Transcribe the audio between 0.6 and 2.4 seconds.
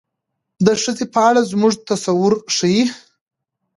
د ښځې په اړه زموږ تصور